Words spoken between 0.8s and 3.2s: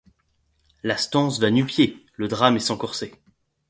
La stance va nu-pieds! le drame est sans corset!